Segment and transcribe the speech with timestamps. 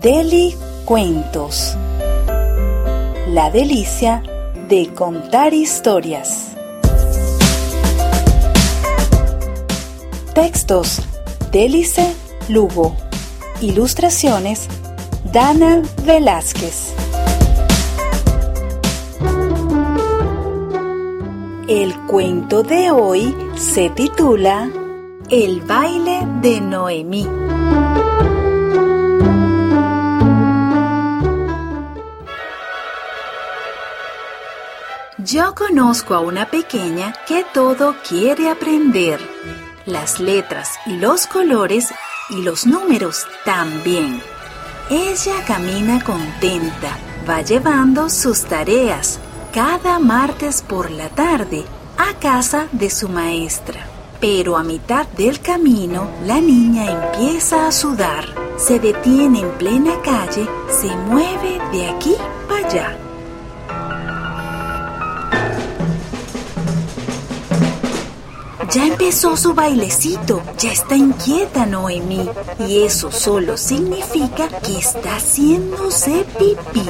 [0.00, 0.54] Deli
[0.84, 1.76] Cuentos.
[3.26, 4.22] La delicia
[4.68, 6.52] de contar historias.
[10.36, 11.02] Textos
[11.50, 12.14] Delice
[12.48, 12.94] Lugo.
[13.60, 14.68] Ilustraciones
[15.32, 16.94] Dana Velázquez.
[21.68, 24.70] El cuento de hoy se titula
[25.28, 27.47] El baile de Noemí.
[35.30, 39.20] Yo conozco a una pequeña que todo quiere aprender.
[39.84, 41.92] Las letras y los colores
[42.30, 44.22] y los números también.
[44.88, 46.96] Ella camina contenta,
[47.28, 49.20] va llevando sus tareas
[49.52, 51.62] cada martes por la tarde
[51.98, 53.86] a casa de su maestra.
[54.22, 58.24] Pero a mitad del camino la niña empieza a sudar,
[58.56, 62.14] se detiene en plena calle, se mueve de aquí
[62.48, 63.07] para allá.
[68.70, 76.26] Ya empezó su bailecito, ya está inquieta Noemí y eso solo significa que está haciéndose
[76.38, 76.84] pipí.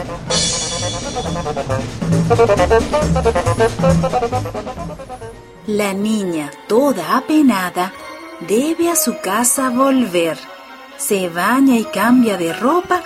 [5.68, 7.92] La niña, toda apenada,
[8.40, 10.36] debe a su casa volver.
[10.96, 13.02] Se baña y cambia de ropa,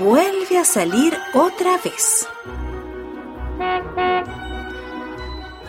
[0.00, 2.26] vuelve a salir otra vez.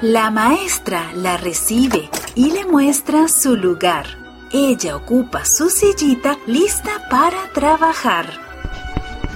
[0.02, 4.06] La maestra la recibe y le muestra su lugar.
[4.50, 8.28] Ella ocupa su sillita lista para trabajar.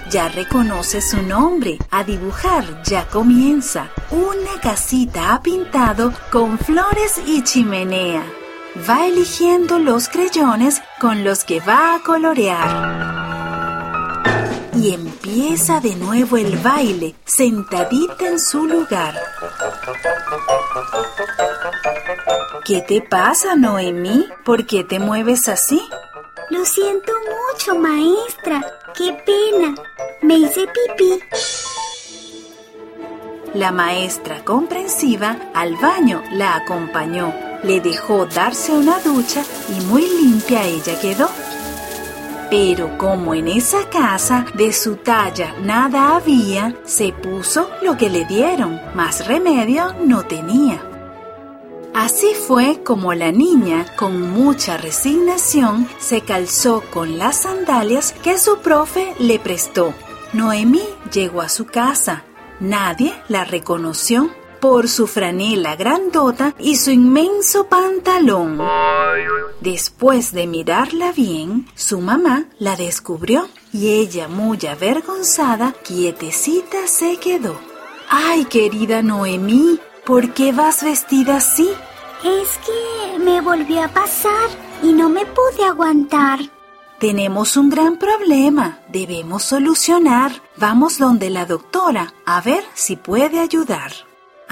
[0.09, 1.79] Ya reconoce su nombre.
[1.91, 3.89] A dibujar ya comienza.
[4.09, 8.23] Una casita ha pintado con flores y chimenea.
[8.89, 13.02] Va eligiendo los creyones con los que va a colorear.
[14.75, 19.13] Y empieza de nuevo el baile, sentadita en su lugar.
[22.65, 24.27] ¿Qué te pasa, Noemí?
[24.43, 25.81] ¿Por qué te mueves así?
[26.49, 27.11] Lo siento
[27.53, 28.61] mucho, maestra.
[28.95, 29.75] Qué pena.
[30.21, 31.19] Me hice pipí.
[33.53, 37.33] La maestra comprensiva al baño la acompañó.
[37.63, 41.29] Le dejó darse una ducha y muy limpia ella quedó.
[42.55, 48.25] Pero como en esa casa de su talla nada había, se puso lo que le
[48.25, 50.79] dieron, más remedio no tenía.
[51.95, 58.59] Así fue como la niña, con mucha resignación, se calzó con las sandalias que su
[58.59, 59.95] profe le prestó.
[60.33, 62.21] Noemí llegó a su casa.
[62.59, 64.29] Nadie la reconoció
[64.63, 68.61] por su franela grandota y su inmenso pantalón.
[69.59, 77.59] Después de mirarla bien, su mamá la descubrió y ella, muy avergonzada, quietecita se quedó.
[78.09, 81.69] Ay, querida Noemí, ¿por qué vas vestida así?
[82.23, 84.47] Es que me volvió a pasar
[84.81, 86.39] y no me pude aguantar.
[86.99, 90.31] Tenemos un gran problema, debemos solucionar.
[90.55, 93.91] Vamos donde la doctora a ver si puede ayudar.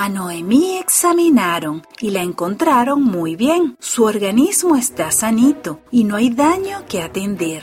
[0.03, 3.77] A Noemí examinaron y la encontraron muy bien.
[3.79, 7.61] Su organismo está sanito y no hay daño que atender.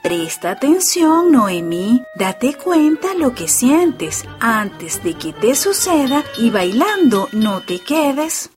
[0.00, 2.04] Presta atención, Noemí.
[2.14, 8.50] Date cuenta lo que sientes antes de que te suceda y bailando no te quedes.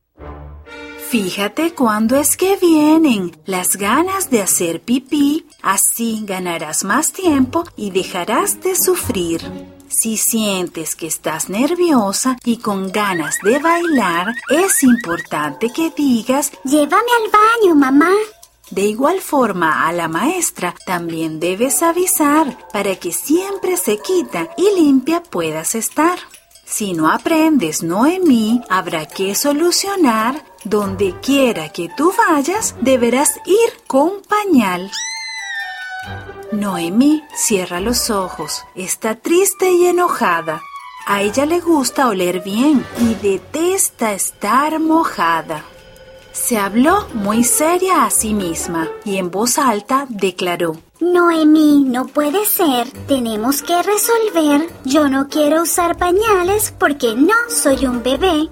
[1.10, 7.90] Fíjate cuándo es que vienen las ganas de hacer pipí, así ganarás más tiempo y
[7.90, 9.42] dejarás de sufrir.
[9.94, 17.12] Si sientes que estás nerviosa y con ganas de bailar, es importante que digas, Llévame
[17.24, 18.12] al baño, mamá.
[18.72, 24.82] De igual forma, a la maestra también debes avisar para que siempre se quita y
[24.82, 26.18] limpia puedas estar.
[26.66, 30.44] Si no aprendes, Noemí, habrá que solucionar.
[30.64, 34.90] Donde quiera que tú vayas, deberás ir con pañal.
[36.54, 38.64] Noemí cierra los ojos.
[38.76, 40.62] Está triste y enojada.
[41.08, 45.64] A ella le gusta oler bien y detesta estar mojada.
[46.32, 52.46] Se habló muy seria a sí misma y en voz alta declaró, Noemí, no puede
[52.46, 52.90] ser.
[53.08, 54.70] Tenemos que resolver.
[54.86, 58.50] Yo no quiero usar pañales porque no soy un bebé.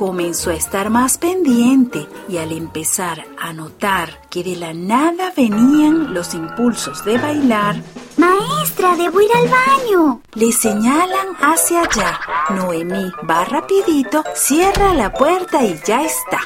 [0.00, 6.14] Comenzó a estar más pendiente y al empezar a notar que de la nada venían
[6.14, 7.76] los impulsos de bailar,
[8.16, 10.22] Maestra, debo ir al baño.
[10.32, 12.18] Le señalan hacia allá.
[12.48, 16.40] Noemí va rapidito, cierra la puerta y ya está.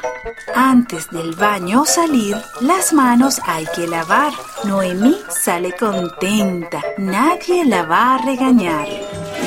[0.53, 4.33] Antes del baño salir, las manos hay que lavar.
[4.65, 6.81] Noemí sale contenta.
[6.99, 8.89] Nadie la va a regañar.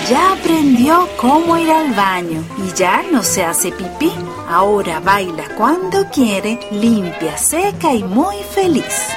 [0.09, 4.11] Ya aprendió cómo ir al baño y ya no se hace pipí.
[4.49, 9.09] Ahora baila cuando quiere, limpia, seca y muy feliz.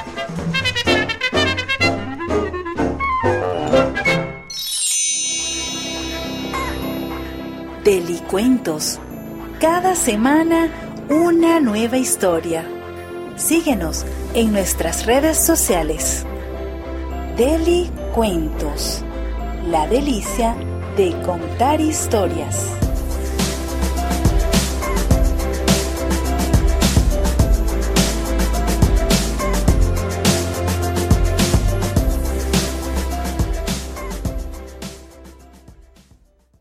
[7.83, 8.99] Delicuentos.
[9.59, 10.69] Cada semana
[11.09, 12.63] una nueva historia.
[13.37, 16.25] Síguenos en nuestras redes sociales.
[17.37, 19.03] Deli Cuentos.
[19.67, 20.55] La delicia
[20.97, 22.65] de contar historias.